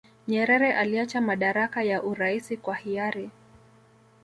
nyerere 0.27 0.73
aliacha 0.73 1.21
madaraka 1.21 1.83
ya 1.83 2.03
uraisi 2.03 2.57
kwa 2.57 2.75
hiyari 2.75 3.29